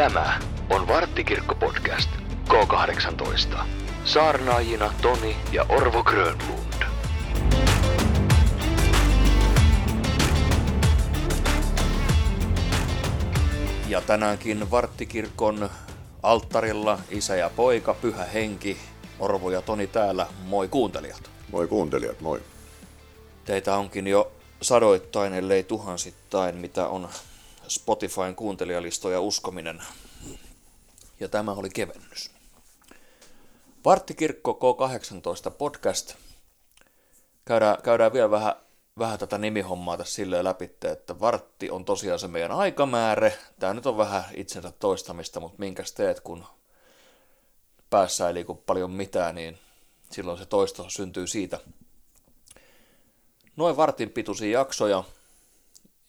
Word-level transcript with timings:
Tämä 0.00 0.40
on 0.70 0.88
Varttikirkko 0.88 1.54
podcast 1.54 2.10
K18. 2.48 3.58
Saarnaajina 4.04 4.94
Toni 5.02 5.36
ja 5.52 5.66
Orvo 5.68 6.02
Grönlund. 6.02 6.82
Ja 13.88 14.00
tänäänkin 14.00 14.70
Varttikirkon 14.70 15.70
alttarilla 16.22 16.98
isä 17.10 17.36
ja 17.36 17.50
poika, 17.56 17.94
pyhä 17.94 18.24
henki, 18.24 18.76
Orvo 19.18 19.50
ja 19.50 19.62
Toni 19.62 19.86
täällä. 19.86 20.26
Moi 20.44 20.68
kuuntelijat. 20.68 21.30
Moi 21.52 21.68
kuuntelijat, 21.68 22.20
moi. 22.20 22.40
Teitä 23.44 23.76
onkin 23.76 24.06
jo 24.06 24.32
sadoittain, 24.62 25.34
ellei 25.34 25.62
tuhansittain, 25.62 26.56
mitä 26.56 26.86
on 26.86 27.08
Spotifyn 27.70 28.36
kuuntelijalistoja 28.36 29.20
uskominen. 29.20 29.82
Ja 31.20 31.28
tämä 31.28 31.52
oli 31.52 31.70
kevennys. 31.70 32.30
Varttikirkko 33.84 34.58
K18 34.62 35.50
podcast. 35.50 36.14
Käydään, 37.44 37.82
käydään 37.82 38.12
vielä 38.12 38.30
vähän, 38.30 38.54
vähän 38.98 39.18
tätä 39.18 39.38
nimihommaa 39.38 39.96
tässä 39.96 40.14
silleen 40.14 40.44
läpi, 40.44 40.70
että 40.84 41.20
vartti 41.20 41.70
on 41.70 41.84
tosiaan 41.84 42.18
se 42.18 42.28
meidän 42.28 42.52
aikamäärä. 42.52 43.32
Tämä 43.58 43.74
nyt 43.74 43.86
on 43.86 43.96
vähän 43.96 44.24
itsensä 44.34 44.72
toistamista, 44.72 45.40
mutta 45.40 45.58
minkäs 45.58 45.92
teet, 45.92 46.20
kun 46.20 46.44
päässä 47.90 48.28
ei 48.28 48.34
liiku 48.34 48.54
paljon 48.54 48.90
mitään, 48.90 49.34
niin 49.34 49.58
silloin 50.10 50.38
se 50.38 50.46
toisto 50.46 50.88
syntyy 50.88 51.26
siitä. 51.26 51.58
Noin 53.56 53.76
vartin 53.76 54.10
pituisia 54.10 54.58
jaksoja, 54.58 55.04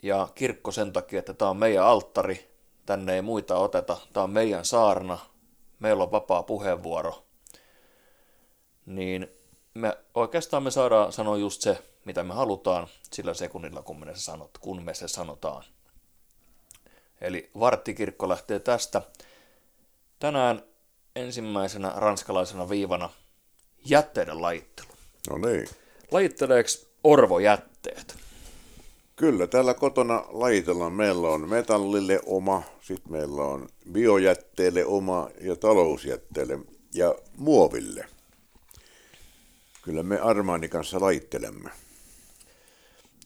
ja 0.01 0.27
kirkko 0.35 0.71
sen 0.71 0.93
takia, 0.93 1.19
että 1.19 1.33
tämä 1.33 1.51
on 1.51 1.57
meidän 1.57 1.85
alttari, 1.85 2.51
tänne 2.85 3.15
ei 3.15 3.21
muita 3.21 3.55
oteta, 3.55 3.97
tämä 4.13 4.23
on 4.23 4.29
meidän 4.29 4.65
saarna, 4.65 5.19
meillä 5.79 6.03
on 6.03 6.11
vapaa 6.11 6.43
puheenvuoro, 6.43 7.23
niin 8.85 9.27
me, 9.73 9.97
oikeastaan 10.13 10.63
me 10.63 10.71
saadaan 10.71 11.13
sanoa 11.13 11.37
just 11.37 11.61
se, 11.61 11.83
mitä 12.05 12.23
me 12.23 12.33
halutaan 12.33 12.87
sillä 13.11 13.33
sekunnilla, 13.33 13.81
kun 13.81 13.99
me 13.99 14.15
se, 14.15 14.21
sanot, 14.21 14.57
kun 14.57 14.83
me 14.83 14.93
se 14.93 15.07
sanotaan. 15.07 15.63
Eli 17.21 17.49
varttikirkko 17.59 18.29
lähtee 18.29 18.59
tästä. 18.59 19.01
Tänään 20.19 20.63
ensimmäisenä 21.15 21.93
ranskalaisena 21.95 22.69
viivana 22.69 23.09
jätteiden 23.85 24.41
lajittelu. 24.41 24.87
No 25.29 25.37
niin. 25.37 25.69
Lajitteleeko 26.11 26.69
Orvo 27.03 27.39
jätteet? 27.39 28.15
Kyllä, 29.21 29.47
täällä 29.47 29.73
kotona 29.73 30.25
lajitellaan. 30.29 30.93
Meillä 30.93 31.27
on 31.27 31.49
metallille 31.49 32.19
oma, 32.25 32.63
sitten 32.81 33.11
meillä 33.11 33.41
on 33.41 33.69
biojätteelle 33.91 34.85
oma 34.85 35.29
ja 35.41 35.55
talousjätteelle 35.55 36.59
ja 36.93 37.15
muoville. 37.37 38.05
Kyllä 39.81 40.03
me 40.03 40.19
Armaani 40.19 40.69
kanssa 40.69 41.01
laittelemme. 41.01 41.69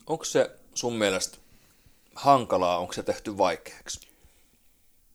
Onko 0.07 0.23
se 0.23 0.51
sun 0.73 0.93
mielestä 0.93 1.37
hankalaa, 2.15 2.79
onko 2.79 2.93
se 2.93 3.03
tehty 3.03 3.37
vaikeaksi? 3.37 4.07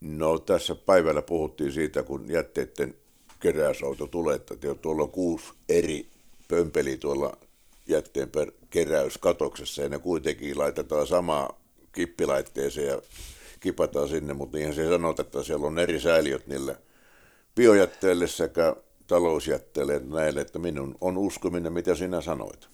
No 0.01 0.39
tässä 0.39 0.75
päivällä 0.75 1.23
puhuttiin 1.23 1.73
siitä, 1.73 2.03
kun 2.03 2.31
jätteiden 2.31 2.95
keräysauto 3.41 4.07
tulee, 4.07 4.37
että 4.37 4.55
tuolla 4.83 5.03
on 5.03 5.11
kuusi 5.11 5.53
eri 5.69 6.07
pömpeli 6.49 6.97
tuolla 6.97 7.37
jätteen 7.91 8.31
per 8.31 8.53
keräyskatoksessa 8.71 9.83
ja 9.83 9.89
ne 9.89 9.99
kuitenkin 9.99 10.59
laitetaan 10.59 11.07
samaa 11.07 11.61
kippilaitteeseen 11.93 12.89
ja 12.89 13.03
kipataan 13.61 14.09
sinne, 14.09 14.35
mutta 14.35 14.57
niinhän 14.57 14.75
se 14.75 14.89
sanoo, 14.89 15.15
että 15.19 15.43
siellä 15.43 15.67
on 15.67 15.79
eri 15.79 16.01
säiliöt 16.01 16.47
niille 16.47 16.77
biojätteelle 17.55 18.27
sekä 18.27 18.77
talousjätteelle 19.07 19.99
näille, 19.99 20.41
että 20.41 20.59
minun 20.59 20.97
on 21.01 21.19
uskominen, 21.19 21.73
mitä 21.73 21.95
sinä 21.95 22.21
sanoit. 22.21 22.69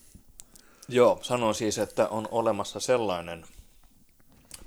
Joo, 0.88 1.18
sanon 1.22 1.54
siis, 1.54 1.78
että 1.78 2.08
on 2.08 2.28
olemassa 2.30 2.80
sellainen 2.80 3.44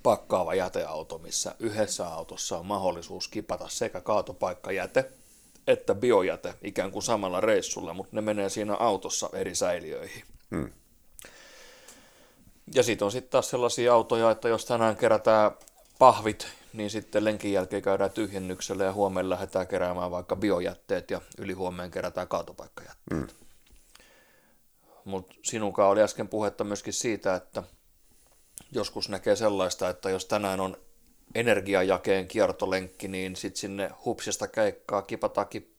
pakkaava 0.03 0.55
jäteauto, 0.55 1.17
missä 1.17 1.55
yhdessä 1.59 2.07
autossa 2.07 2.57
on 2.57 2.65
mahdollisuus 2.65 3.27
kipata 3.27 3.65
sekä 3.69 4.01
kaatopaikkajäte 4.01 5.11
että 5.69 5.95
biojäte 5.95 6.53
ikään 6.61 6.91
kuin 6.91 7.03
samalla 7.03 7.41
reissulla, 7.41 7.93
mutta 7.93 8.15
ne 8.15 8.21
menee 8.21 8.49
siinä 8.49 8.75
autossa 8.75 9.29
eri 9.33 9.55
säiliöihin. 9.55 10.23
Hmm. 10.55 10.71
Ja 12.75 12.83
sitten 12.83 13.05
on 13.05 13.11
sitten 13.11 13.31
taas 13.31 13.49
sellaisia 13.49 13.93
autoja, 13.93 14.31
että 14.31 14.49
jos 14.49 14.65
tänään 14.65 14.95
kerätään 14.95 15.51
pahvit, 15.99 16.47
niin 16.73 16.89
sitten 16.89 17.25
lenkin 17.25 17.53
jälkeen 17.53 17.81
käydään 17.81 18.11
tyhjennyksellä 18.11 18.83
ja 18.83 18.93
huomenna 18.93 19.29
lähdetään 19.29 19.67
keräämään 19.67 20.11
vaikka 20.11 20.35
biojätteet 20.35 21.11
ja 21.11 21.21
ylihuomeen 21.37 21.91
kerätään 21.91 22.27
kaatopaikkajätteet. 22.27 23.11
Mm. 23.11 23.27
Mutta 25.05 25.35
sinunkaan 25.43 25.89
oli 25.89 26.01
äsken 26.01 26.27
puhetta 26.27 26.63
myöskin 26.63 26.93
siitä, 26.93 27.35
että 27.35 27.63
joskus 28.71 29.09
näkee 29.09 29.35
sellaista, 29.35 29.89
että 29.89 30.09
jos 30.09 30.25
tänään 30.25 30.59
on 30.59 30.77
energiajakeen 31.35 32.27
kiertolenkki, 32.27 33.07
niin 33.07 33.35
sitten 33.35 33.59
sinne 33.59 33.91
hupsista 34.05 34.47
keikkaa 34.47 35.01
kipatakin 35.01 35.75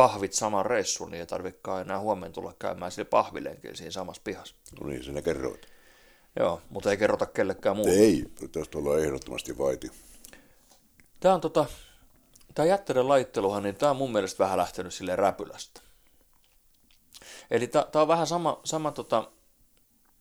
pahvit 0.00 0.32
saman 0.32 0.66
reissun, 0.66 1.10
niin 1.10 1.20
ei 1.20 1.26
tarvitsekaan 1.26 1.80
enää 1.80 2.00
huomenna 2.00 2.34
tulla 2.34 2.54
käymään 2.58 2.92
sillä 2.92 3.08
pahvilenkillä 3.08 3.74
siinä 3.74 3.90
samassa 3.90 4.22
pihassa. 4.24 4.54
No 4.80 4.88
niin, 4.88 5.04
sinä 5.04 5.22
kerroit. 5.22 5.66
Joo, 6.38 6.60
mutta 6.70 6.90
ei 6.90 6.96
kerrota 6.96 7.26
kellekään 7.26 7.76
muuta. 7.76 7.92
Ei, 7.92 8.24
tästä 8.52 8.78
ollaan 8.78 9.00
ehdottomasti 9.00 9.58
vaiti. 9.58 9.90
Tämä 11.20 11.34
on 11.34 11.40
tota, 11.40 11.66
tämä 12.54 12.66
jätteiden 12.66 13.08
laitteluhan, 13.08 13.62
niin 13.62 13.74
tämä 13.74 13.90
on 13.90 13.96
mun 13.96 14.12
mielestä 14.12 14.44
vähän 14.44 14.58
lähtenyt 14.58 14.94
sille 14.94 15.16
räpylästä. 15.16 15.80
Eli 17.50 17.66
tämä 17.66 17.86
on 17.94 18.08
vähän 18.08 18.26
sama, 18.26 18.60
sama 18.64 18.92
tota 18.92 19.30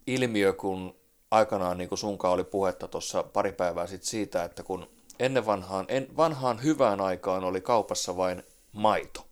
ilmiö 0.08 0.54
kuin 0.54 0.94
aikanaan, 1.32 1.78
niin 1.78 1.90
kuin 1.90 2.00
sunkaan 2.00 2.34
oli 2.34 2.44
puhetta 2.44 2.88
tuossa 2.88 3.24
pari 3.24 3.52
päivää 3.52 3.88
sitten 3.88 4.10
siitä, 4.10 4.44
että 4.44 4.64
kun 4.64 4.90
ennen 5.20 5.46
vanhaan, 5.46 5.86
en, 5.88 6.08
vanhaan 6.18 6.64
hyvään 6.64 7.02
aikaan 7.02 7.44
oli 7.44 7.62
kaupassa 7.62 8.18
vain 8.18 8.44
maito. 8.72 9.29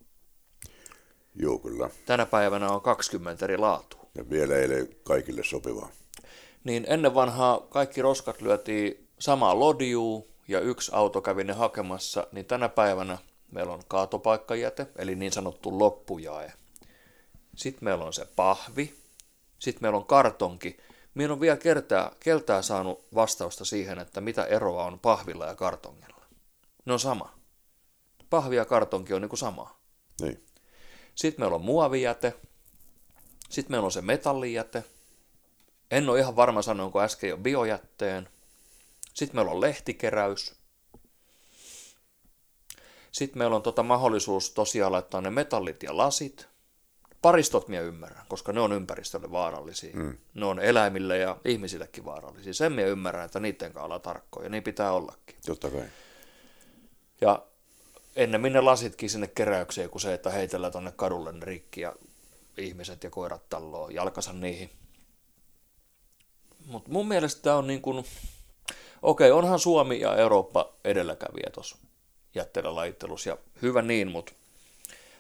Joo, 1.40 1.60
kyllä. 1.60 1.90
Tänä 2.06 2.26
päivänä 2.26 2.70
on 2.70 2.82
20 2.82 3.46
eri 3.46 3.58
laatua. 3.58 4.06
Ja 4.16 4.30
vielä 4.30 4.56
ei 4.56 4.66
ole 4.66 4.88
kaikille 5.04 5.44
sopivaa 5.44 5.90
niin 6.68 6.86
ennen 6.90 7.16
vanhaa 7.16 7.60
kaikki 7.70 8.02
roskat 8.02 8.42
lyötiin 8.42 9.08
samaa 9.20 9.60
lodiuu 9.60 10.28
ja 10.48 10.60
yksi 10.60 10.92
auto 10.94 11.22
kävi 11.22 11.44
ne 11.44 11.54
hakemassa, 11.54 12.28
niin 12.32 12.46
tänä 12.46 12.70
päivänä 12.70 13.18
meillä 13.52 13.74
on 13.74 13.82
kaatopaikkajäte, 13.88 14.88
eli 14.96 15.16
niin 15.16 15.32
sanottu 15.32 15.80
loppujae. 15.80 16.54
Sitten 17.56 17.84
meillä 17.84 18.06
on 18.06 18.14
se 18.14 18.28
pahvi, 18.36 18.94
sitten 19.60 19.84
meillä 19.84 19.98
on 19.98 20.06
kartonki. 20.06 20.78
Minä 21.14 21.34
on 21.34 21.40
vielä 21.40 21.58
kertaa, 21.58 22.12
keltää 22.20 22.62
saanut 22.62 23.06
vastausta 23.16 23.66
siihen, 23.66 24.00
että 24.00 24.22
mitä 24.22 24.44
eroa 24.44 24.86
on 24.86 25.00
pahvilla 25.00 25.46
ja 25.46 25.56
kartongilla. 25.56 26.26
Ne 26.86 26.94
on 26.94 27.00
sama. 27.00 27.34
Pahvi 28.30 28.56
ja 28.56 28.66
kartonki 28.66 29.14
on 29.14 29.22
niin 29.22 29.30
kuin 29.30 29.40
sama. 29.40 29.80
Niin. 30.22 30.47
Sitten 31.18 31.42
meillä 31.44 31.56
on 31.56 31.66
muovijäte, 31.66 32.34
sitten 33.50 33.74
meillä 33.74 33.86
on 33.86 33.92
se 33.92 34.02
metallijäte, 34.02 34.84
en 35.92 36.10
ole 36.10 36.20
ihan 36.20 36.36
varma 36.36 36.62
sanoinko 36.62 37.02
äsken 37.02 37.30
jo 37.30 37.38
biojätteen. 37.38 38.30
Sitten 39.14 39.36
meillä 39.36 39.52
on 39.52 39.62
lehtikeräys. 39.62 40.56
Sitten 43.12 43.38
meillä 43.38 43.56
on 43.56 43.62
tota 43.62 43.84
mahdollisuus 43.84 44.52
tosiaan 44.52 44.92
laittaa 44.92 45.22
ne 45.22 45.30
metallit 45.30 45.84
ja 45.84 45.98
lasit. 45.98 46.48
Paristot 47.22 47.68
minä 47.68 47.82
ymmärrän, 47.82 48.26
koska 48.28 48.54
ne 48.54 48.60
on 48.60 48.74
ympäristölle 48.74 49.32
vaarallisia. 49.32 49.96
Mm. 49.96 50.18
Ne 50.34 50.46
on 50.46 50.60
eläimille 50.60 51.18
ja 51.18 51.38
ihmisillekin 51.46 52.06
vaarallisia. 52.06 52.54
Sen 52.54 52.72
minä 52.72 52.88
ymmärrän, 52.88 53.26
että 53.26 53.40
niiden 53.40 53.74
kanssa 53.74 53.84
ollaan 53.84 54.02
tarkkoja. 54.02 54.50
Niin 54.50 54.64
pitää 54.64 54.92
ollakin. 54.92 55.36
Totta 55.46 55.70
kai. 55.70 55.86
Ja 57.22 57.46
ennemmin 58.18 58.54
ne 58.54 58.62
lasitkin 58.62 59.10
sinne 59.10 59.28
keräykseen 59.28 59.90
kuin 59.90 60.02
se, 60.02 60.14
että 60.14 60.30
heitellään 60.30 60.74
tonne 60.74 60.92
kadulle 60.92 61.32
ne 61.32 61.46
rikki 61.46 61.82
ja 61.82 61.96
ihmiset 62.58 63.04
ja 63.04 63.10
koirat 63.10 63.50
talloo 63.50 63.90
jalkansa 63.90 64.34
niihin. 64.34 64.70
Mutta 66.66 66.92
mun 66.92 67.08
mielestä 67.08 67.42
tämä 67.42 67.56
on 67.56 67.68
niin 67.68 67.82
kuin, 67.82 67.98
okei, 69.02 69.32
okay, 69.32 69.40
onhan 69.40 69.60
Suomi 69.60 70.00
ja 70.00 70.16
Eurooppa 70.16 70.74
edelläkävijä 70.84 71.50
tuossa 71.54 71.78
jätteiden 72.36 72.76
lajittelussa, 72.76 73.30
ja 73.30 73.38
hyvä 73.62 73.82
niin, 73.82 74.12
mutta 74.12 74.34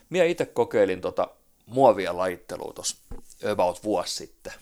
minä 0.09 0.25
itse 0.25 0.45
kokeilin 0.45 1.01
tota 1.01 1.27
muovia 1.65 2.17
lajittelua 2.17 2.73
tuossa 2.73 2.97
about 3.51 3.83
vuosi 3.83 4.15
sitten. 4.15 4.53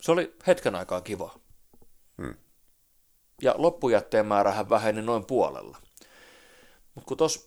Se 0.00 0.12
oli 0.12 0.34
hetken 0.46 0.74
aikaa 0.74 1.00
kiva. 1.00 1.38
Hmm. 2.22 2.34
Ja 3.42 3.54
loppujätteen 3.56 4.26
määrähän 4.26 4.70
väheni 4.70 5.02
noin 5.02 5.26
puolella. 5.26 5.78
Mutta 6.94 7.08
kun 7.08 7.16
tuossa 7.16 7.40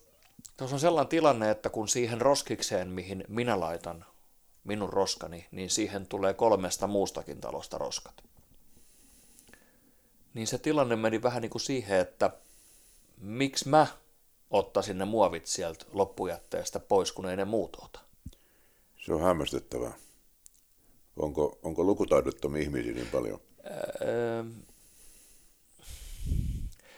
on 0.61 0.79
sellainen 0.79 1.09
tilanne, 1.09 1.51
että 1.51 1.69
kun 1.69 1.87
siihen 1.87 2.21
roskikseen, 2.21 2.89
mihin 2.89 3.23
minä 3.27 3.59
laitan 3.59 4.05
minun 4.63 4.93
roskani, 4.93 5.47
niin 5.51 5.69
siihen 5.69 6.07
tulee 6.07 6.33
kolmesta 6.33 6.87
muustakin 6.87 7.41
talosta 7.41 7.77
roskat. 7.77 8.23
Niin 10.33 10.47
se 10.47 10.57
tilanne 10.57 10.95
meni 10.95 11.23
vähän 11.23 11.41
niin 11.41 11.49
kuin 11.49 11.61
siihen, 11.61 11.99
että 11.99 12.31
miksi 13.17 13.69
mä 13.69 13.87
ottaisin 14.49 14.97
ne 14.97 15.05
muovit 15.05 15.45
sieltä 15.45 15.85
loppujätteestä 15.91 16.79
pois, 16.79 17.11
kun 17.11 17.29
ei 17.29 17.37
ne 17.37 17.45
muut 17.45 17.77
ota. 17.81 17.99
Se 19.05 19.13
on 19.13 19.21
hämmästyttävää. 19.21 19.93
Onko, 21.17 21.59
onko 21.63 21.83
lukutaidottomia 21.83 22.61
ihmisiä 22.61 22.93
niin 22.93 23.07
paljon? 23.11 23.41
Öö, 24.01 24.43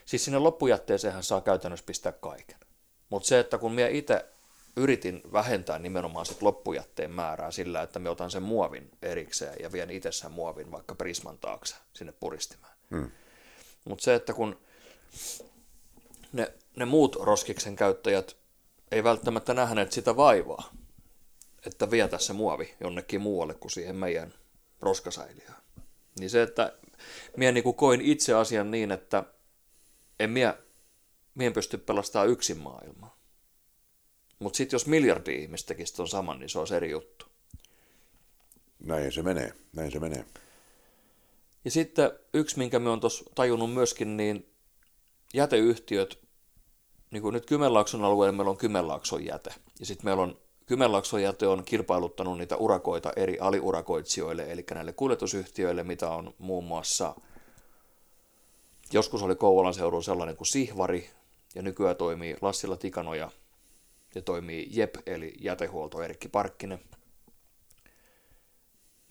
siis 0.10 0.26
sinne 0.26 0.40
loppujätteeseen 0.40 1.24
saa 1.24 1.42
käytännössä 1.42 1.86
pistää 1.86 2.12
kaiken. 2.12 2.60
Mutta 3.10 3.28
se, 3.28 3.40
että 3.40 3.58
kun 3.58 3.72
minä 3.72 3.88
itse 3.88 4.26
yritin 4.76 5.22
vähentää 5.34 5.80
nimenomaan 5.80 6.26
sit 6.26 6.42
loppujätteen 6.42 7.12
määrää 7.12 7.52
sillä, 7.52 7.82
että 7.82 8.00
me 8.00 8.10
otan 8.10 8.32
sen 8.32 8.44
muovin 8.44 8.92
erikseen 9.02 9.56
ja 9.60 9.72
vien 9.72 9.90
itse 9.90 10.12
sen 10.12 10.32
muovin 10.32 10.72
vaikka 10.72 10.96
prisman 10.96 11.38
taakse 11.38 11.76
sinne 11.94 12.14
puristimään. 12.20 12.74
Hmm. 12.92 13.12
Mutta 13.86 14.04
se, 14.04 14.16
että 14.16 14.34
kun 14.34 14.60
ne, 16.34 16.54
ne 16.76 16.86
muut 16.86 17.16
roskiksen 17.16 17.76
käyttäjät 17.76 18.36
ei 18.92 19.04
välttämättä 19.04 19.54
nähneet 19.54 19.92
sitä 19.92 20.16
vaivaa, 20.16 20.74
että 21.66 21.92
vietä 21.92 22.18
se 22.18 22.34
muovi 22.34 22.76
jonnekin 22.80 23.22
muualle 23.22 23.54
kuin 23.54 23.72
siihen 23.72 23.96
meidän 23.96 24.34
roskasäiliöön. 24.82 25.56
Niin 26.20 26.30
se, 26.30 26.42
että 26.42 26.74
minä 27.38 27.52
niin 27.52 27.76
koin 27.76 28.02
itse 28.02 28.34
asian 28.34 28.72
niin, 28.72 28.92
että 28.92 29.24
en 30.20 30.30
minä, 30.30 30.58
minä 31.36 31.52
pysty 31.52 31.78
pelastamaan 31.78 32.30
yksin 32.30 32.58
maailmaa. 32.58 33.18
Mutta 34.40 34.58
sitten 34.58 34.76
jos 34.76 34.88
miljardi 34.88 35.36
ihmistä 35.36 35.76
tuon 35.96 36.08
saman, 36.08 36.40
niin 36.40 36.50
se 36.50 36.60
olisi 36.60 36.76
eri 36.76 36.92
juttu. 36.92 37.26
Näin 38.80 39.12
se 39.12 39.22
menee, 39.22 39.54
näin 39.74 39.92
se 39.92 40.00
menee. 40.00 40.26
Ja 41.66 41.72
sitten 41.72 42.12
yksi, 42.34 42.58
minkä 42.58 42.80
me 42.80 42.90
on 42.90 43.00
tuossa 43.00 43.26
tajunnut 43.36 43.74
myöskin, 43.74 44.18
niin 44.18 44.50
jäteyhtiöt, 45.34 46.20
niin 47.12 47.22
kuin 47.22 47.34
nyt 47.34 47.46
Kymenlaakson 47.46 48.04
alueella 48.04 48.38
meillä 48.38 48.52
on 48.52 48.58
Kymenlaakson 48.58 49.26
jäte, 49.26 49.54
ja 49.80 49.86
sitten 49.86 50.06
meillä 50.06 50.24
on 50.24 50.40
Kymenlaakson 50.66 51.22
jäte 51.22 51.48
on 51.48 51.66
kilpailuttanut 51.66 52.38
niitä 52.38 52.58
urakoita 52.58 53.14
eri 53.16 53.40
aliurakoitsijoille, 53.40 54.52
eli 54.52 54.66
näille 54.74 54.94
kuljetusyhtiöille, 54.94 55.84
mitä 55.84 56.10
on 56.10 56.34
muun 56.38 56.64
muassa, 56.64 57.16
joskus 58.94 59.24
oli 59.24 59.36
Kouvolan 59.36 59.74
seudulla 59.74 60.04
sellainen 60.04 60.38
kuin 60.38 60.48
Sihvari, 60.48 61.10
ja 61.56 61.62
nykyään 61.62 61.96
toimii 61.96 62.38
Lassilla 62.42 62.78
Tikanoja, 62.78 63.32
ja 64.16 64.22
toimii 64.22 64.68
JEP, 64.72 64.96
eli 65.06 65.34
jätehuolto 65.40 66.02
Erkki 66.02 66.30
Parkkinen. 66.30 66.80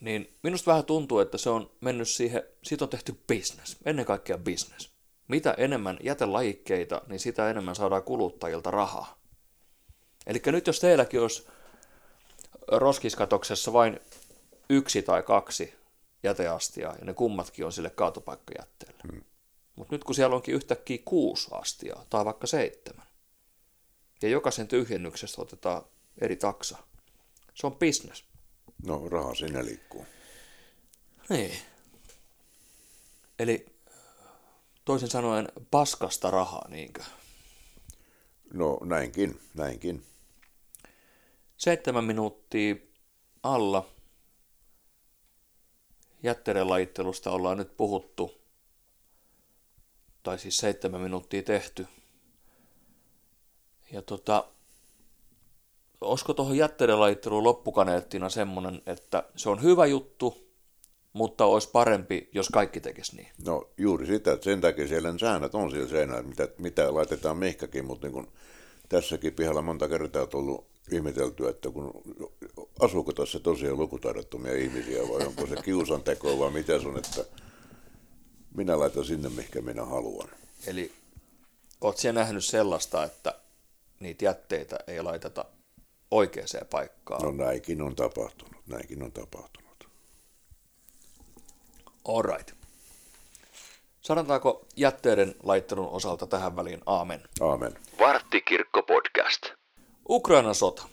Niin 0.01 0.35
minusta 0.43 0.71
vähän 0.71 0.85
tuntuu, 0.85 1.19
että 1.19 1.39
se 1.39 1.51
on 1.51 1.71
mennyt 1.81 2.09
siihen, 2.09 2.43
siitä 2.63 2.85
on 2.85 2.89
tehty 2.89 3.21
business, 3.29 3.77
ennen 3.85 4.05
kaikkea 4.05 4.39
business. 4.39 4.93
Mitä 5.29 5.55
enemmän 5.59 5.99
jätelajikkeita, 6.03 7.03
niin 7.07 7.21
sitä 7.21 7.51
enemmän 7.51 7.75
saadaan 7.75 8.03
kuluttajilta 8.03 8.71
rahaa. 8.71 9.19
Eli 10.27 10.43
nyt 10.47 10.67
jos 10.67 10.81
teilläkin 10.81 11.21
olisi 11.21 11.47
roskiskatoksessa 12.69 13.73
vain 13.73 14.01
yksi 14.71 15.03
tai 15.03 15.23
kaksi 15.23 15.75
jäteastiaa, 16.23 16.95
ja 16.99 17.05
ne 17.05 17.15
kummatkin 17.15 17.67
on 17.67 17.73
sille 17.73 17.91
kaatopaikkajätteelle. 17.91 19.03
Hmm. 19.13 19.25
Mutta 19.79 19.95
nyt 19.95 20.05
kun 20.05 20.15
siellä 20.15 20.37
onkin 20.37 20.55
yhtäkkiä 20.55 20.99
kuusi 21.05 21.49
astiaa, 21.53 22.05
tai 22.11 22.25
vaikka 22.25 22.47
seitsemän, 22.47 23.07
ja 24.23 24.29
jokaisen 24.29 24.69
tyhjennyksestä 24.69 25.43
otetaan 25.43 25.83
eri 26.21 26.37
taksa, 26.37 26.79
se 27.55 27.67
on 27.67 27.77
business. 27.77 28.25
No, 28.87 29.09
raha 29.09 29.35
sinne 29.35 29.65
liikkuu. 29.65 30.07
Niin. 31.29 31.59
Eli 33.39 33.67
toisin 34.85 35.09
sanoen 35.09 35.49
paskasta 35.71 36.31
rahaa, 36.31 36.69
niinkö? 36.69 37.03
No 38.53 38.79
näinkin, 38.85 39.41
näinkin. 39.55 40.07
Seitsemän 41.57 42.05
minuuttia 42.05 42.75
alla 43.43 43.91
jätteiden 46.23 46.71
lajittelusta 46.71 47.31
ollaan 47.31 47.59
nyt 47.59 47.77
puhuttu, 47.77 48.38
tai 50.23 50.39
siis 50.39 50.57
seitsemän 50.57 51.01
minuuttia 51.01 51.43
tehty. 51.43 51.87
Ja 53.93 54.03
tota, 54.03 54.45
olisiko 56.01 56.35
tuohon 56.35 56.57
jätteiden 56.57 57.01
lajitteluun 57.01 57.45
loppukaneettina 57.45 58.29
semmoinen, 58.29 58.83
että 58.87 59.25
se 59.37 59.49
on 59.49 59.63
hyvä 59.63 59.87
juttu, 59.87 60.49
mutta 61.13 61.45
olisi 61.45 61.69
parempi, 61.73 62.29
jos 62.33 62.49
kaikki 62.49 62.81
tekisi 62.81 63.17
niin. 63.17 63.29
No 63.45 63.69
juuri 63.77 64.07
sitä, 64.07 64.33
että 64.33 64.45
sen 64.45 64.61
takia 64.61 64.89
siellä 64.89 65.19
säännöt 65.19 65.55
on 65.55 65.71
siellä 65.71 65.89
seinällä, 65.89 66.23
mitä, 66.23 66.49
mitä 66.59 66.95
laitetaan 66.95 67.37
mihkäkin, 67.37 67.85
mutta 67.85 68.07
niin 68.07 68.15
kun 68.15 68.29
tässäkin 68.89 69.35
pihalla 69.35 69.63
monta 69.63 69.89
kertaa 69.89 70.27
tullut 70.27 70.67
ihmeteltyä, 70.93 71.51
että 71.51 71.71
kun 71.71 71.91
asuuko 72.81 73.13
tässä 73.13 73.41
tosiaan 73.41 73.79
lukutaidottomia 73.79 74.55
ihmisiä 74.55 75.03
vai 75.03 75.27
onko 75.27 75.47
se 75.47 75.57
kiusanteko 75.65 76.39
vai 76.39 76.51
mitä 76.51 76.81
sun, 76.81 76.99
että 76.99 77.25
minä 78.59 78.79
laitan 78.79 79.05
sinne, 79.05 79.29
mihinkä 79.29 79.61
minä 79.61 79.85
haluan. 79.85 80.29
Eli 80.67 80.93
oot 81.81 81.99
siellä 81.99 82.21
nähnyt 82.21 82.45
sellaista, 82.45 83.05
että 83.05 83.35
niitä 84.01 84.25
jätteitä 84.25 84.79
ei 84.87 85.03
laiteta 85.03 85.45
oikeaan 86.11 86.49
paikkaan? 86.71 87.23
No 87.23 87.45
näinkin 87.45 87.83
on 87.83 87.97
tapahtunut, 87.97 88.63
näinkin 88.67 89.03
on 89.03 89.13
tapahtunut. 89.13 89.89
Alright. 92.09 92.51
Sanotaanko 94.01 94.67
jätteiden 94.77 95.35
laittelun 95.43 95.89
osalta 95.89 96.27
tähän 96.27 96.57
väliin 96.57 96.81
aamen? 96.87 97.23
Aamen. 97.41 97.79
Varttikirkko 97.99 98.83
podcast. 98.83 99.47
Ukrainan 100.09 100.55
sota. 100.55 100.89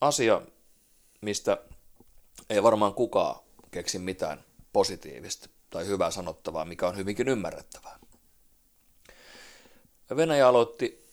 Asia, 0.00 0.42
mistä 1.20 1.58
ei 2.50 2.62
varmaan 2.62 2.94
kukaan 2.94 3.40
keksi 3.70 3.98
mitään 3.98 4.44
positiivista 4.72 5.48
tai 5.70 5.86
hyvää 5.86 6.10
sanottavaa, 6.10 6.64
mikä 6.64 6.88
on 6.88 6.96
hyvinkin 6.96 7.28
ymmärrettävää. 7.28 7.98
Venäjä 10.16 10.48
aloitti 10.48 11.04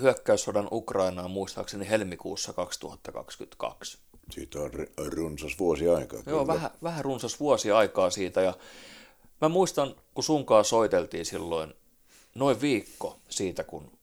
hyökkäyssodan 0.00 0.68
Ukrainaan 0.72 1.30
muistaakseni 1.30 1.88
helmikuussa 1.88 2.52
2022. 2.52 3.98
Siitä 4.30 4.58
on 4.60 4.70
runsas 5.12 5.58
vuosi 5.58 5.88
aikaa. 5.88 6.22
Joo, 6.26 6.46
vähän, 6.46 6.70
vähän 6.82 7.04
runsas 7.04 7.40
vuosi 7.40 7.70
aikaa 7.70 8.10
siitä 8.10 8.40
ja 8.40 8.54
mä 9.40 9.48
muistan, 9.48 9.94
kun 10.14 10.24
sunkaan 10.24 10.64
soiteltiin 10.64 11.26
silloin 11.26 11.74
noin 12.34 12.60
viikko 12.60 13.18
siitä, 13.28 13.64
kun 13.64 13.98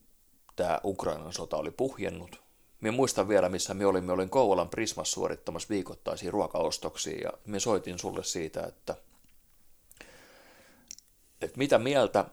tämä 0.56 0.80
Ukrainan 0.84 1.34
sota 1.34 1.58
oli 1.58 1.72
puhjennut. 1.72 2.42
Mä 2.82 2.92
muistan 2.92 3.28
vielä, 3.28 3.50
missä 3.50 3.74
me 3.74 3.86
olimme. 3.86 4.14
Olin 4.14 4.30
Kouvolan 4.30 4.70
Prismassa 4.70 5.14
suorittamassa 5.14 5.70
viikoittaisia 5.70 6.32
ruokaostoksia 6.32 7.22
ja 7.24 7.34
me 7.46 7.60
soitin 7.60 8.00
sulle 8.00 8.24
siitä, 8.24 8.64
että, 8.64 8.96
että 11.42 11.58
mitä 11.58 11.78
mieltä 11.78 12.26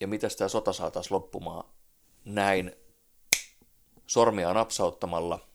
ja 0.00 0.08
miten 0.08 0.30
tämä 0.38 0.48
sota 0.48 0.72
saataisiin 0.72 1.14
loppumaan 1.14 1.64
näin 2.24 2.72
sormia 4.06 4.54
napsauttamalla 4.54 5.48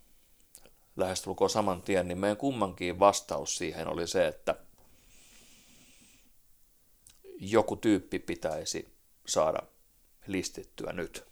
lähestulkoon 0.96 1.50
saman 1.50 1.82
tien, 1.82 2.08
niin 2.08 2.18
meidän 2.18 2.38
kummankin 2.38 3.00
vastaus 3.00 3.58
siihen 3.58 3.88
oli 3.88 4.08
se, 4.08 4.28
että 4.28 4.56
joku 7.40 7.76
tyyppi 7.76 8.20
pitäisi 8.20 8.94
saada 9.28 9.60
listittyä 10.28 10.94
nyt. 10.94 11.26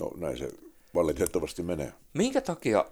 No 0.00 0.10
näin 0.16 0.38
se 0.38 0.50
valitettavasti 0.94 1.62
menee. 1.62 1.92
Minkä 2.14 2.40
takia, 2.40 2.84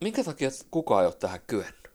minkä 0.00 0.24
takia 0.24 0.50
kukaan 0.70 1.02
ei 1.02 1.06
ole 1.06 1.14
tähän 1.14 1.40
kyennyt? 1.46 1.90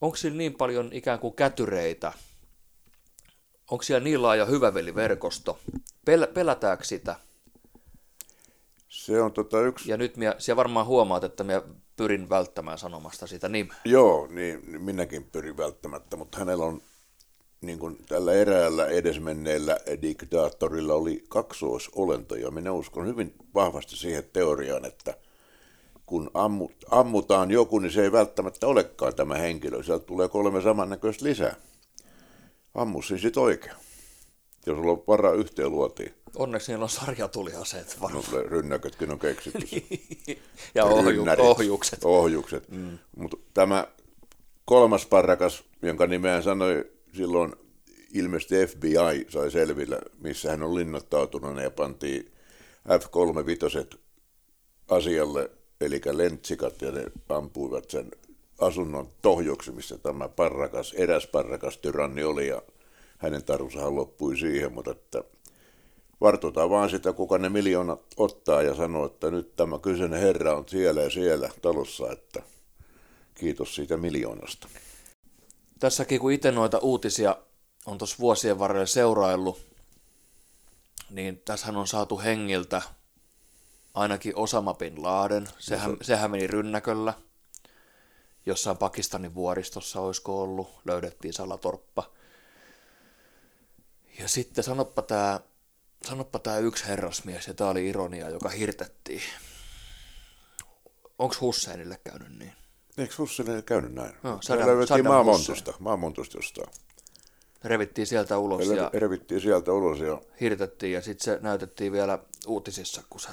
Onko 0.00 0.16
siellä 0.16 0.38
niin 0.38 0.54
paljon 0.54 0.92
ikään 0.92 1.18
kuin 1.18 1.34
kätyreitä? 1.34 2.12
Onko 3.72 3.82
siellä 3.82 4.04
niin 4.04 4.22
laaja 4.22 4.44
hyväveliverkosto? 4.44 5.58
Pel- 6.10 6.32
pelätäänkö 6.34 6.84
sitä? 6.84 7.16
Se 8.88 9.22
on 9.22 9.32
tota 9.32 9.60
yksi... 9.60 9.90
Ja 9.90 9.96
nyt 9.96 10.16
minä, 10.16 10.34
siellä 10.38 10.56
varmaan 10.56 10.86
huomaat, 10.86 11.24
että 11.24 11.44
minä 11.44 11.62
pyrin 11.96 12.28
välttämään 12.28 12.78
sanomasta 12.78 13.26
sitä 13.26 13.48
nimeä. 13.48 13.76
Joo, 13.84 14.26
niin 14.30 14.82
minäkin 14.82 15.24
pyrin 15.24 15.56
välttämättä, 15.56 16.16
mutta 16.16 16.38
hänellä 16.38 16.64
on 16.64 16.82
niin 17.60 17.78
kuin 17.78 17.98
tällä 18.08 18.32
eräällä 18.32 18.86
edesmenneellä 18.86 19.78
diktaattorilla 20.02 20.94
oli 20.94 21.24
kaksoisolentoja. 21.28 22.50
Minä 22.50 22.72
uskon 22.72 23.06
hyvin 23.06 23.34
vahvasti 23.54 23.96
siihen 23.96 24.24
teoriaan, 24.32 24.84
että 24.84 25.14
kun 26.06 26.30
ammut, 26.34 26.72
ammutaan 26.90 27.50
joku, 27.50 27.78
niin 27.78 27.92
se 27.92 28.02
ei 28.02 28.12
välttämättä 28.12 28.66
olekaan 28.66 29.14
tämä 29.14 29.34
henkilö. 29.34 29.82
Sieltä 29.82 30.06
tulee 30.06 30.28
kolme 30.28 30.62
samannäköistä 30.62 31.24
lisää. 31.24 31.56
Ammu 32.74 33.02
siis 33.02 33.22
sit 33.22 33.36
oikein, 33.36 33.74
jos 34.66 34.76
sulla 34.78 34.92
on 34.92 35.04
varaa 35.06 35.32
yhteen 35.32 35.70
luotiin. 35.70 36.14
Onneksi 36.36 36.72
niillä 36.72 36.82
on 36.82 36.88
sarjatuliaseet 36.88 38.00
varmaan. 38.00 38.24
No, 38.32 38.38
rynnäkötkin 38.38 39.10
on 39.10 39.18
keksitty. 39.18 39.66
ja 40.74 40.84
ohju, 40.84 41.24
ohjukset. 41.38 42.04
Ohjukset. 42.04 42.68
Mm. 42.70 42.98
Mutta 43.16 43.36
tämä 43.54 43.86
kolmas 44.64 45.06
parrakas, 45.06 45.64
jonka 45.82 46.06
nimeä 46.06 46.42
sanoi 46.42 46.90
silloin 47.16 47.52
ilmeisesti 48.14 48.66
FBI 48.66 49.26
sai 49.28 49.50
selvillä, 49.50 49.98
missä 50.18 50.50
hän 50.50 50.62
on 50.62 50.74
linnoittautunut 50.74 51.62
ja 51.62 51.70
pantiin 51.70 52.32
F-35 52.88 53.98
asialle, 54.88 55.50
eli 55.80 56.00
lentsikat, 56.12 56.82
ja 56.82 56.92
ne 56.92 57.04
ampuivat 57.28 57.90
sen 57.90 58.10
asunnon 58.60 59.08
tohjoksi, 59.22 59.72
missä 59.72 59.98
tämä 59.98 60.28
parrakas, 60.28 60.92
eräs 60.92 61.26
parrakas 61.26 61.78
tyranni 61.78 62.24
oli, 62.24 62.48
ja 62.48 62.62
hänen 63.18 63.44
tarvonsahan 63.44 63.96
loppui 63.96 64.36
siihen, 64.36 64.72
mutta 64.72 64.90
että 64.90 65.24
vartotaan 66.20 66.70
vaan 66.70 66.90
sitä, 66.90 67.12
kuka 67.12 67.38
ne 67.38 67.48
miljoonat 67.48 68.00
ottaa 68.16 68.62
ja 68.62 68.74
sanoo, 68.74 69.06
että 69.06 69.30
nyt 69.30 69.56
tämä 69.56 69.78
kyseinen 69.78 70.20
herra 70.20 70.56
on 70.56 70.68
siellä 70.68 71.02
ja 71.02 71.10
siellä 71.10 71.50
talossa, 71.62 72.12
että 72.12 72.42
kiitos 73.34 73.74
siitä 73.74 73.96
miljoonasta. 73.96 74.68
Tässäkin 75.78 76.20
kun 76.20 76.32
itse 76.32 76.52
noita 76.52 76.78
uutisia 76.78 77.36
on 77.86 77.98
tuossa 77.98 78.16
vuosien 78.20 78.58
varrella 78.58 78.86
seuraillut, 78.86 79.60
niin 81.10 81.42
tässähän 81.44 81.76
on 81.76 81.86
saatu 81.86 82.18
hengiltä 82.18 82.82
ainakin 83.94 84.36
Osama 84.36 84.74
Bin 84.74 85.02
Laden, 85.02 85.48
sehän, 85.58 85.96
sehän 86.02 86.30
meni 86.30 86.46
rynnäköllä, 86.46 87.14
jossain 88.46 88.76
Pakistanin 88.76 89.34
vuoristossa 89.34 90.00
olisiko 90.00 90.42
ollut, 90.42 90.68
löydettiin 90.84 91.34
salatorppa. 91.34 92.10
Ja 94.18 94.28
sitten 94.28 94.64
sanoppa 94.64 95.02
tämä 95.02 95.40
sanoppa 96.08 96.38
tää 96.38 96.58
yksi 96.58 96.86
herrasmies, 96.86 97.46
ja 97.46 97.54
tämä 97.54 97.70
oli 97.70 97.88
ironia, 97.88 98.30
joka 98.30 98.48
hirtettiin. 98.48 99.22
Onko 101.18 101.34
Husseinille 101.40 102.00
käynyt 102.04 102.38
niin? 102.38 102.52
Eikö 102.98 103.14
Hussein 103.18 103.62
käynyt 103.62 103.92
näin? 103.92 104.14
No, 104.22 104.36
Saddam- 104.36 104.66
löydettiin 104.66 105.06
maamontusta, 105.06 105.74
maamontusta 105.78 106.38
jostain. 106.38 106.68
Revittiin 107.64 108.06
sieltä 108.06 108.38
ulos 108.38 108.66
ja 108.66 108.74
Ja... 108.74 108.90
Revittiin 108.92 109.40
sieltä 109.40 109.72
ulos 109.72 109.98
ja 109.98 110.20
hirtettiin, 110.40 110.92
ja 110.92 111.02
sitten 111.02 111.24
se 111.24 111.38
näytettiin 111.42 111.92
vielä 111.92 112.18
uutisissa, 112.46 113.02
kun 113.10 113.20
se 113.20 113.28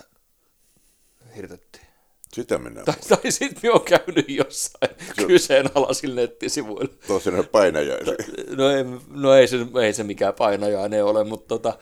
hirtettiin. 1.35 1.88
Sitä 2.33 2.57
mennään. 2.57 2.85
Tai, 2.85 2.95
tai 3.09 3.31
sitten 3.31 3.59
me 3.63 3.71
on 3.71 3.81
käynyt 3.81 4.29
jossain 4.29 4.95
kyseenalaisilla 5.27 6.15
nettisivuilla. 6.15 6.93
Tosiaan 7.07 7.47
painajaisia. 7.47 8.13
No 8.57 8.69
ei, 8.69 8.83
no 9.07 9.33
ei, 9.33 9.47
se, 9.47 9.57
ei 9.83 9.93
se 9.93 10.03
mikään 10.03 10.33
painajainen 10.33 11.05
ole, 11.05 11.23
mutta 11.23 11.47
tota, 11.47 11.77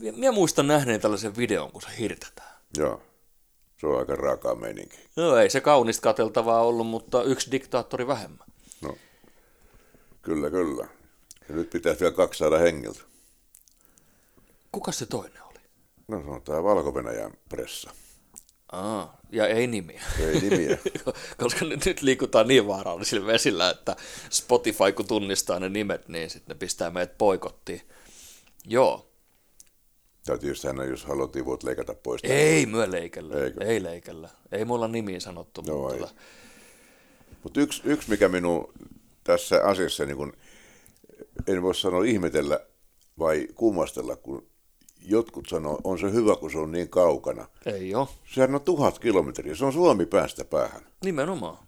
minä- 0.00 0.16
minä 0.18 0.32
muistan 0.32 0.66
nähneen 0.66 1.00
tällaisen 1.00 1.36
videon, 1.36 1.72
kun 1.72 1.82
se 1.82 1.88
hirtetään. 1.98 2.56
Joo. 2.78 3.02
Se 3.80 3.86
on 3.86 3.98
aika 3.98 4.14
raakaa 4.14 4.54
meininki. 4.54 4.96
No 5.16 5.36
ei 5.36 5.50
se 5.50 5.60
kaunista 5.60 6.02
kateltavaa 6.02 6.60
ollut, 6.62 6.86
mutta 6.86 7.22
yksi 7.22 7.50
diktaattori 7.50 8.06
vähemmän. 8.06 8.46
No. 8.80 8.96
Kyllä, 10.22 10.50
kyllä. 10.50 10.88
Ja 11.48 11.54
nyt 11.54 11.70
pitäisi 11.70 12.00
vielä 12.00 12.14
kaksi 12.14 12.38
saada 12.38 12.58
hengiltä. 12.58 13.00
Kuka 14.72 14.92
se 14.92 15.06
toinen 15.06 15.42
oli? 15.42 15.58
No 16.08 16.22
se 16.22 16.30
on 16.30 16.42
tämä 16.42 16.62
valko 16.62 16.92
pressa. 17.48 17.90
Aa, 18.72 19.20
ja 19.32 19.46
ei 19.46 19.66
nimiä. 19.66 20.02
Ei 20.20 20.40
nimiä. 20.40 20.78
Koska 21.42 21.64
nyt, 21.64 21.84
nyt 21.84 22.02
liikutaan 22.02 22.48
niin 22.48 22.66
vaarallisilla 22.66 23.26
vesillä, 23.26 23.70
että 23.70 23.96
Spotify 24.30 24.92
kun 24.96 25.06
tunnistaa 25.06 25.60
ne 25.60 25.68
nimet, 25.68 26.08
niin 26.08 26.30
sitten 26.30 26.54
ne 26.54 26.58
pistää 26.58 26.90
meidät 26.90 27.18
poikottiin. 27.18 27.82
Joo. 28.64 29.10
Tai 30.26 30.38
tietysti 30.38 30.66
hän, 30.66 30.90
jos 30.90 31.04
haluat, 31.04 31.36
voit 31.44 31.62
leikata 31.62 31.94
pois. 31.94 32.22
tämän. 32.22 32.36
Ei 32.36 32.66
myö 32.66 32.90
leikellä. 32.90 33.44
Eikö? 33.44 33.64
Ei 33.64 33.82
leikellä. 33.82 34.28
Ei 34.52 34.64
mulla 34.64 34.88
nimiä 34.88 35.20
sanottu, 35.20 35.62
Joo, 35.66 35.90
mutta 35.90 36.14
Mutta 37.42 37.60
yksi, 37.60 37.82
yksi, 37.84 38.10
mikä 38.10 38.28
minun 38.28 38.72
tässä 39.24 39.60
asiassa, 39.64 40.04
niin 40.06 40.16
kun, 40.16 40.32
en 41.46 41.62
voi 41.62 41.74
sanoa 41.74 42.04
ihmetellä 42.04 42.60
vai 43.18 43.48
kummastella, 43.54 44.16
kun 44.16 44.46
jotkut 45.06 45.46
sanoo, 45.48 45.80
on 45.84 45.98
se 45.98 46.12
hyvä, 46.12 46.36
kun 46.36 46.50
se 46.50 46.58
on 46.58 46.72
niin 46.72 46.88
kaukana. 46.88 47.46
ei 47.66 47.94
ole. 47.94 48.08
Sehän 48.34 48.54
on 48.54 48.60
tuhat 48.60 48.98
kilometriä, 48.98 49.54
se 49.54 49.64
on 49.64 49.72
Suomi 49.72 50.06
päästä 50.06 50.44
päähän. 50.44 50.82
Nimenomaan. 51.04 51.58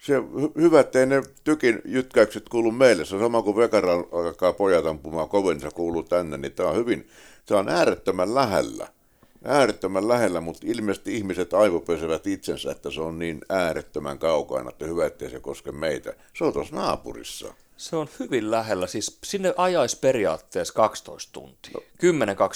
Se 0.00 0.18
hy- 0.18 0.60
hyvä, 0.60 0.80
ettei 0.80 1.06
ne 1.06 1.22
tykin 1.44 1.82
jytkäykset 1.84 2.48
kuulu 2.48 2.70
meille. 2.72 3.04
Se 3.04 3.14
on 3.14 3.20
sama 3.20 3.42
kuin 3.42 3.56
Vekara 3.56 3.92
alkaa 4.12 4.52
pojat 4.52 4.86
ampumaan 4.86 5.28
kovin, 5.28 5.50
niin 5.54 5.60
se 5.60 5.70
kuuluu 5.74 6.02
tänne. 6.02 6.36
Niin 6.36 6.52
tämä 6.52 6.68
on 6.68 6.76
hyvin, 6.76 7.08
tämä 7.46 7.60
on 7.60 7.68
äärettömän 7.68 8.34
lähellä. 8.34 8.88
Äärettömän 9.44 10.08
lähellä, 10.08 10.40
mutta 10.40 10.66
ilmeisesti 10.66 11.16
ihmiset 11.16 11.54
aivopesevät 11.54 12.26
itsensä, 12.26 12.70
että 12.70 12.90
se 12.90 13.00
on 13.00 13.18
niin 13.18 13.40
äärettömän 13.48 14.18
kaukana, 14.18 14.70
että 14.70 14.86
hyvä, 14.86 15.06
ettei 15.06 15.30
se 15.30 15.40
koske 15.40 15.72
meitä. 15.72 16.14
Se 16.38 16.44
on 16.44 16.52
tuossa 16.52 16.76
naapurissa. 16.76 17.54
Se 17.80 17.96
on 17.96 18.08
hyvin 18.18 18.50
lähellä. 18.50 18.86
Siis 18.86 19.18
sinne 19.24 19.54
ajaisi 19.56 19.98
periaatteessa 20.00 20.74
12 20.74 21.32
tuntia. 21.32 21.78
10-12 21.78 21.80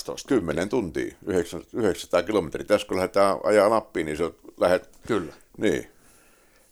tuntia. 0.05 0.25
10 0.29 0.69
tuntia, 0.69 1.15
900, 1.27 1.69
900 1.73 2.23
kilometriä. 2.23 2.65
Tässä 2.65 2.87
kun 2.87 2.97
lähdetään 2.97 3.37
ajaa 3.45 3.71
Lappiin, 3.71 4.07
niin 4.07 4.17
se 4.17 4.25
on 4.25 4.35
lähet... 4.61 4.99
Kyllä. 5.07 5.33
Niin, 5.57 5.91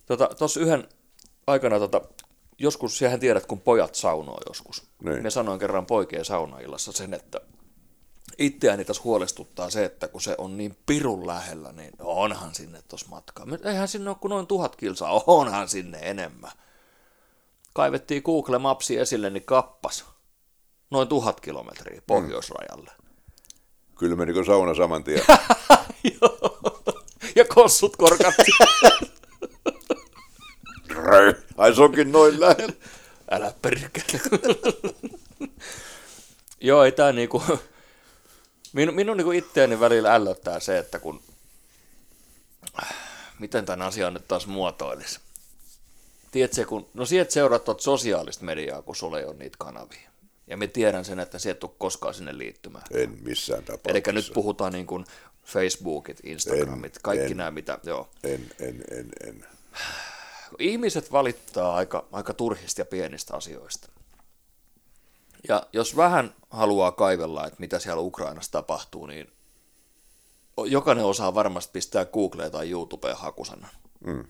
Tuossa 0.07 0.27
tota, 0.35 0.59
yhden 0.59 0.87
aikana, 1.47 1.79
tota, 1.79 2.01
joskus, 2.59 2.97
sähän 2.97 3.19
tiedät, 3.19 3.45
kun 3.45 3.61
pojat 3.61 3.95
saunoo 3.95 4.39
joskus. 4.47 4.83
Niin. 5.03 5.23
Me 5.23 5.29
sanoin 5.29 5.59
kerran 5.59 5.85
poikien 5.85 6.25
saunaillassa 6.25 6.91
sen, 6.91 7.13
että 7.13 7.41
itseäni 8.37 8.85
tässä 8.85 9.03
huolestuttaa 9.03 9.69
se, 9.69 9.85
että 9.85 10.07
kun 10.07 10.21
se 10.21 10.35
on 10.37 10.57
niin 10.57 10.77
pirun 10.85 11.27
lähellä, 11.27 11.71
niin 11.71 11.93
onhan 11.99 12.55
sinne 12.55 12.81
tuossa 12.87 13.07
matkaa. 13.09 13.45
Eihän 13.63 13.87
sinne 13.87 14.09
ole 14.09 14.17
kuin 14.21 14.29
noin 14.29 14.47
tuhat 14.47 14.75
kilsaa, 14.75 15.23
onhan 15.27 15.69
sinne 15.69 15.99
enemmän. 16.01 16.51
Kaivettiin 17.73 18.21
Google 18.25 18.57
Mapsi 18.57 18.97
esille, 18.97 19.29
niin 19.29 19.45
kappas. 19.45 20.05
Noin 20.91 21.07
tuhat 21.07 21.39
kilometriä 21.41 22.01
pohjoisrajalle. 22.07 22.91
kyllä 23.99 24.15
menikö 24.15 24.43
sauna 24.43 24.75
saman 24.75 25.03
tien. 25.03 25.21
Ja 27.35 27.45
kossut 27.45 27.95
korkattiin. 27.95 28.57
Ai 31.57 31.75
se 31.75 31.81
onkin 31.81 32.11
noin 32.11 32.39
lähellä. 32.39 32.73
Älä 33.31 33.53
perkele. 33.61 34.21
Joo, 36.61 36.83
ei 36.83 36.91
tää 36.91 37.11
niinku... 37.11 37.43
Minun, 38.73 38.95
minun 38.95 39.17
niinku 39.17 39.31
itteeni 39.31 39.79
välillä 39.79 40.13
ällöttää 40.13 40.59
se, 40.59 40.77
että 40.77 40.99
kun... 40.99 41.23
Miten 43.39 43.65
tämän 43.65 43.87
asian 43.87 44.13
nyt 44.13 44.27
taas 44.27 44.47
muotoilisi? 44.47 45.19
Tiedätkö, 46.33 46.65
kun... 46.65 46.89
No 46.93 47.05
sieltä 47.05 47.31
seuraat 47.31 47.63
tuota 47.63 47.83
sosiaalista 47.83 48.45
mediaa, 48.45 48.81
kun 48.81 48.95
sulla 48.95 49.19
ei 49.19 49.25
ole 49.25 49.35
niitä 49.35 49.57
kanavia. 49.59 50.09
Ja 50.47 50.57
me 50.57 50.67
tiedän 50.67 51.05
sen, 51.05 51.19
että 51.19 51.39
sieltä 51.39 51.59
tuu 51.59 51.75
koskaan 51.77 52.13
sinne 52.13 52.37
liittymään. 52.37 52.85
En 52.91 53.17
missään 53.21 53.63
tapauksessa. 53.63 54.09
Eli 54.09 54.15
nyt 54.15 54.31
puhutaan 54.33 54.73
niin 54.73 54.87
kuin 54.87 55.05
Facebookit, 55.45 56.19
Instagramit, 56.23 56.95
En, 56.95 57.01
kaikki 57.01 57.31
en. 57.31 57.37
nämä, 57.37 57.51
mitä... 57.51 57.79
Joo. 57.83 58.09
En, 58.23 58.49
en, 58.59 58.83
en, 58.91 59.09
en. 59.27 59.45
ihmiset 60.59 61.11
valittaa 61.11 61.75
aika, 61.75 62.05
aika 62.11 62.33
turhista 62.33 62.81
ja 62.81 62.85
pienistä 62.85 63.35
asioista. 63.35 63.89
Ja 65.47 65.67
jos 65.73 65.95
vähän 65.97 66.35
haluaa 66.49 66.91
kaivella, 66.91 67.47
että 67.47 67.59
mitä 67.59 67.79
siellä 67.79 68.01
Ukrainassa 68.01 68.51
tapahtuu, 68.51 69.05
niin 69.05 69.31
jokainen 70.65 71.05
osaa 71.05 71.33
varmasti 71.33 71.71
pistää 71.73 72.05
Googleen 72.05 72.51
tai 72.51 72.69
YouTubeen 72.69 73.17
hakusanan. 73.17 73.71
Mm. 74.05 74.25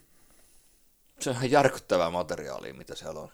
Se 1.24 1.30
on 1.30 1.36
ihan 1.36 1.52
järkyttävää 1.52 2.10
materiaalia, 2.10 2.74
mitä 2.74 2.96
siellä 2.96 3.20
on. 3.20 3.30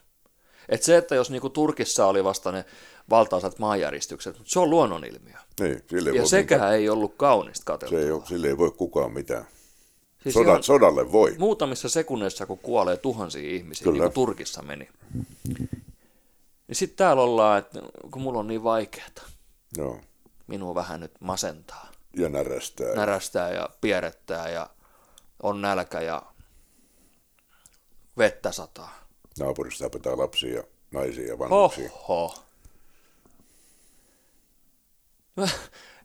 Et 0.70 0.84
se, 0.84 0.98
että 0.98 1.16
jos 1.16 1.30
niinku 1.30 1.50
Turkissa 1.50 2.06
oli 2.06 2.24
vasta 2.24 2.52
ne 2.52 2.66
valtaisat 3.10 3.60
maanjäristykset, 3.60 4.36
se 4.44 4.60
on 4.60 4.70
luonnonilmiö. 4.70 5.38
Niin, 5.60 5.84
sille 5.90 6.10
Ja 6.12 6.26
sekään 6.28 6.62
mitään. 6.62 6.76
ei 6.76 6.90
ollut 6.90 7.14
kaunista 7.18 7.60
Se 7.62 7.66
katseltavaa. 7.66 8.04
ei 8.06 8.12
ole, 8.12 8.26
sille 8.26 8.48
ei 8.48 8.58
voi 8.58 8.72
kukaan 8.72 9.12
mitään. 9.14 9.48
Siis 10.24 10.34
Soda, 10.34 10.50
ihan 10.50 10.64
Sodalle 10.64 11.12
voi. 11.12 11.36
muutamissa 11.38 11.90
sekunneissa, 11.90 12.46
kun 12.46 12.58
kuolee 12.60 12.98
tuhansia 12.98 13.50
ihmisiä, 13.56 13.84
Kyllä. 13.84 13.94
niin 13.94 14.02
kuin 14.02 14.14
Turkissa 14.14 14.62
meni. 14.62 14.90
Niin 16.68 16.76
sitten 16.76 16.98
täällä 16.98 17.24
ollaan, 17.24 17.60
että 17.60 17.80
kun 18.12 18.22
mulla 18.22 18.40
on 18.40 18.48
niin 18.48 18.64
vaikeata, 18.64 19.22
Joo. 19.78 20.00
minua 20.48 20.76
vähän 20.76 21.00
nyt 21.00 21.12
masentaa, 21.20 21.92
Ja 22.18 22.30
närästää. 22.30 22.96
närästää 22.96 23.52
ja 23.52 23.70
pierrettää 23.82 24.50
ja 24.50 24.70
on 25.44 25.62
nälkä 25.62 26.02
ja 26.02 26.22
vettä 28.20 28.52
sataa. 28.52 29.08
Naapurista 29.40 29.84
tapetaan 29.84 30.20
lapsia 30.20 30.56
ja 30.56 30.64
naisia 30.92 31.28
ja 31.28 31.40
vanhuksia. 31.40 31.90
Oho. 31.94 32.36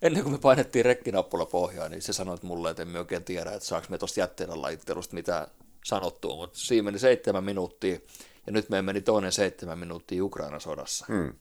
Ennen 0.02 0.22
kuin 0.22 0.32
me 0.32 0.38
painettiin 0.38 0.84
rekkinappula 0.84 1.46
pohjaan, 1.46 1.90
niin 1.90 2.02
se 2.02 2.12
sanoi 2.12 2.36
mulle, 2.42 2.70
että 2.70 2.82
en 2.82 2.88
mä 2.88 2.98
oikein 2.98 3.24
tiedä, 3.24 3.52
että 3.52 3.68
saako 3.68 3.86
me 3.90 3.98
tuosta 3.98 4.20
jätteiden 4.20 4.62
lajittelusta 4.62 5.14
mitään 5.14 5.46
sanottua, 5.84 6.36
mutta 6.36 6.58
siinä 6.58 6.84
meni 6.84 6.98
seitsemän 6.98 7.44
minuuttia, 7.44 7.98
ja 8.46 8.52
nyt 8.52 8.68
me 8.68 8.82
meni 8.82 9.00
toinen 9.00 9.32
seitsemän 9.32 9.78
minuuttia 9.78 10.24
Ukraina 10.24 10.60
sodassa. 10.60 11.06
Hmm. 11.08 11.32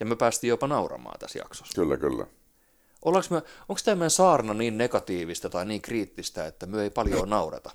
Ja 0.00 0.06
me 0.06 0.16
päästiin 0.16 0.48
jopa 0.48 0.66
nauramaan 0.66 1.18
tässä 1.18 1.38
jaksossa. 1.38 1.74
Kyllä, 1.74 1.96
kyllä. 1.96 2.26
Ollaanko 3.04 3.34
me, 3.34 3.42
onko 3.68 3.80
tämä 3.84 3.94
meidän 3.94 4.10
saarna 4.10 4.54
niin 4.54 4.78
negatiivista 4.78 5.50
tai 5.50 5.66
niin 5.66 5.82
kriittistä, 5.82 6.46
että 6.46 6.66
me 6.66 6.82
ei 6.82 6.90
paljon 6.90 7.30
naureta? 7.38 7.70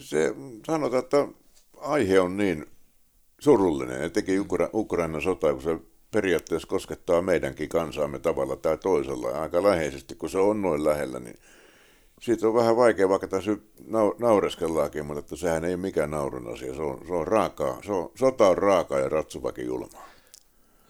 Se 0.00 0.34
sanotaan, 0.66 1.02
että 1.02 1.28
aihe 1.76 2.20
on 2.20 2.36
niin 2.36 2.66
surullinen, 3.38 4.02
etenkin 4.02 4.40
Ukra- 4.40 4.70
Ukrainan 4.74 5.22
sota, 5.22 5.52
kun 5.52 5.62
se 5.62 5.78
periaatteessa 6.10 6.68
koskettaa 6.68 7.22
meidänkin 7.22 7.68
kansaamme 7.68 8.18
tavalla 8.18 8.56
tai 8.56 8.78
toisella, 8.78 9.28
aika 9.28 9.62
läheisesti, 9.62 10.14
kun 10.14 10.30
se 10.30 10.38
on 10.38 10.62
noin 10.62 10.84
lähellä, 10.84 11.20
niin 11.20 11.38
siitä 12.20 12.48
on 12.48 12.54
vähän 12.54 12.76
vaikea, 12.76 13.08
vaikka 13.08 13.28
tässä 13.28 13.50
nau- 13.80 14.16
naureskellaankin, 14.18 15.06
mutta 15.06 15.20
että 15.20 15.36
sehän 15.36 15.64
ei 15.64 15.74
ole 15.74 15.82
mikään 15.82 16.10
naurun 16.10 16.52
asia, 16.52 16.74
se 16.74 16.82
on, 16.82 17.06
se 17.06 17.12
on 17.12 17.26
raakaa, 17.26 17.82
se 17.82 17.92
on, 17.92 18.10
sota 18.14 18.48
on 18.48 18.58
raakaa 18.58 18.98
ja 18.98 19.08
ratsuvakin 19.08 19.66
julmaa. 19.66 20.08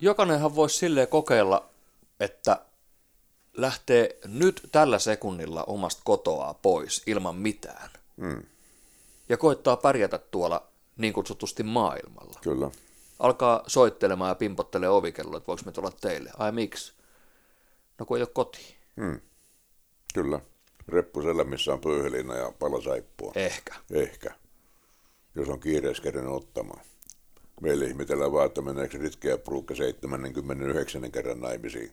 Jokainenhan 0.00 0.54
voisi 0.54 0.78
silleen 0.78 1.08
kokeilla, 1.08 1.68
että 2.20 2.60
lähtee 3.56 4.18
nyt 4.24 4.68
tällä 4.72 4.98
sekunnilla 4.98 5.64
omasta 5.64 6.02
kotoa 6.04 6.54
pois 6.62 7.02
ilman 7.06 7.36
mitään. 7.36 7.90
Mm, 8.16 8.42
Ja 9.28 9.36
koittaa 9.36 9.76
pärjätä 9.76 10.18
tuolla 10.18 10.68
niin 10.96 11.12
kutsutusti 11.12 11.62
maailmalla. 11.62 12.40
kyllä. 12.42 12.70
Alkaa 13.18 13.62
soittelemaan 13.66 14.28
ja 14.28 14.34
pimpottelee 14.34 14.88
ovikelloa, 14.88 15.36
että 15.36 15.46
voiko 15.46 15.62
me 15.66 15.72
tulla 15.72 15.90
teille. 16.00 16.30
Ai 16.38 16.52
miksi? 16.52 16.92
No 17.98 18.06
kun 18.06 18.16
ei 18.16 18.22
ole 18.22 18.30
koti. 18.32 18.76
Mm, 18.96 19.20
kyllä. 20.14 20.40
Reppusella, 20.88 21.44
missä 21.44 21.72
on 21.72 21.80
pöyhelinä 21.80 22.36
ja 22.36 22.52
pala 22.58 22.82
saippua. 22.82 23.32
Ehkä. 23.34 23.74
Ehkä. 23.90 24.34
Jos 25.34 25.48
on 25.48 25.60
kiireessä 25.60 26.02
kerran 26.02 26.28
ottamaan. 26.28 26.80
Meillä 27.60 27.84
ihmetellään 27.84 28.32
vaan, 28.32 28.46
että 28.46 28.62
meneekö 28.62 28.98
Ritke 28.98 29.28
ja 29.28 29.38
Pruukka 29.38 29.74
79 29.74 31.12
kerran 31.12 31.40
naimisiin. 31.40 31.92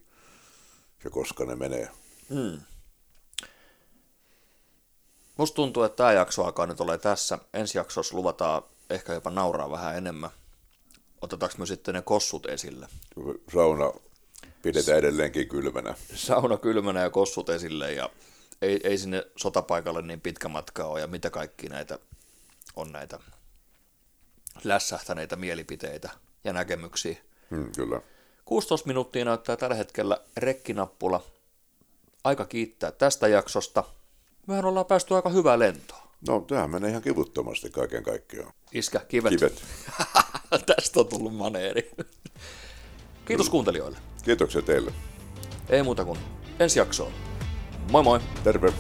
Ja 1.04 1.10
koska 1.10 1.46
ne 1.46 1.56
menee. 1.56 1.90
Musta 5.38 5.56
tuntuu, 5.56 5.84
että 5.84 5.96
tämä 5.96 6.12
jakso 6.12 6.44
alkaa 6.44 6.66
nyt 6.66 6.82
olla 6.82 6.98
tässä. 6.98 7.40
Ensi 7.54 7.78
jaksossa 7.78 8.18
luvataan 8.18 8.63
ehkä 8.90 9.13
jopa 9.13 9.30
nauraa 9.30 9.72
vähän 9.72 9.98
enemmän. 9.98 10.30
Otetaanko 11.22 11.56
me 11.58 11.66
sitten 11.66 11.94
ne 11.94 12.02
kossut 12.02 12.46
esille? 12.46 12.88
Sauna 13.54 13.94
pidetään 14.62 14.98
edelleenkin 15.00 15.50
kylmänä. 15.50 15.96
Sauna 16.16 16.58
kylmänä 16.58 17.02
ja 17.02 17.10
kossut 17.10 17.50
esille 17.50 17.94
ja 17.94 18.10
ei, 18.62 18.80
ei 18.84 18.98
sinne 18.98 19.28
sotapaikalle 19.36 20.02
niin 20.02 20.22
pitkä 20.22 20.48
matka 20.48 20.86
ole 20.86 21.00
ja 21.00 21.08
mitä 21.08 21.30
kaikki 21.30 21.70
näitä 21.70 22.00
on 22.75 22.92
näitä 22.92 23.20
lässähtäneitä 24.63 25.36
mielipiteitä 25.36 26.10
ja 26.44 26.54
näkemyksiä. 26.54 27.18
Hmm, 27.50 27.72
kyllä. 27.75 28.02
16 28.46 28.88
minuuttia 28.88 29.25
näyttää 29.25 29.56
tällä 29.56 29.75
hetkellä 29.75 30.18
rekkinappula. 30.38 31.24
Aika 32.24 32.46
kiittää 32.46 32.92
tästä 32.92 33.28
jaksosta. 33.28 33.84
Mehän 34.47 34.65
ollaan 34.65 34.85
päästy 34.85 35.15
aika 35.15 35.29
hyvää 35.29 35.59
lentoa. 35.59 36.07
No, 36.27 36.41
tämähän 36.41 36.69
menee 36.69 36.89
ihan 36.89 37.01
kivuttomasti 37.01 37.69
kaiken 37.69 38.03
kaikkiaan. 38.03 38.53
Iskä, 38.71 39.00
kivet. 39.00 39.29
Kivet. 39.29 39.63
Tästä 40.75 41.00
on 41.00 41.07
tullut 41.07 41.35
maneeri. 41.35 41.91
Kiitos 43.25 43.50
kuuntelijoille. 43.50 43.97
Kiitoksia 44.23 44.62
teille. 44.62 44.93
Ei 45.69 45.83
muuta 45.83 46.05
kuin 46.05 46.19
ensi 46.59 46.79
jaksoon. 46.79 47.12
Moi 47.91 48.03
moi! 48.03 48.19
Terve. 48.43 48.73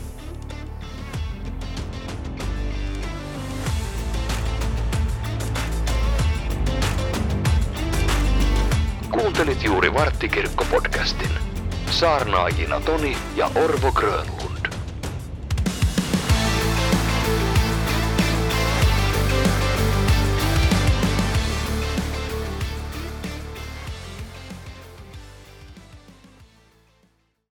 Kuuntelit 9.11 9.63
juuri 9.63 9.89
Varttikirkko-podcastin. 9.89 11.39
Saarnaajina 11.91 12.81
Toni 12.81 13.17
ja 13.35 13.51
Orvo 13.55 13.91
Grönlund. 13.91 14.42